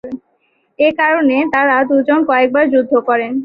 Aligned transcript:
এ 0.79 0.89
কারণে 0.99 1.37
তারা 1.53 1.75
দু'জন 1.89 2.19
কয়েকবার 2.29 2.65
যুদ্ধ 2.73 2.93
করেন। 3.07 3.31